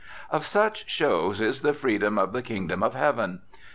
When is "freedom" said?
1.75-2.17